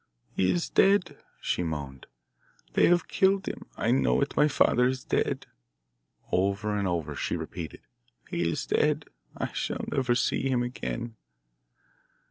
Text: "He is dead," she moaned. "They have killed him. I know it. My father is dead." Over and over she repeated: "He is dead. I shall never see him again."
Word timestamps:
"He 0.35 0.49
is 0.51 0.67
dead," 0.67 1.19
she 1.41 1.61
moaned. 1.61 2.07
"They 2.73 2.87
have 2.87 3.07
killed 3.07 3.45
him. 3.47 3.67
I 3.77 3.91
know 3.91 4.19
it. 4.21 4.35
My 4.35 4.47
father 4.47 4.87
is 4.87 5.03
dead." 5.03 5.45
Over 6.31 6.75
and 6.75 6.87
over 6.87 7.15
she 7.15 7.37
repeated: 7.37 7.81
"He 8.27 8.49
is 8.49 8.65
dead. 8.65 9.05
I 9.37 9.53
shall 9.53 9.85
never 9.91 10.15
see 10.15 10.49
him 10.49 10.63
again." 10.63 11.17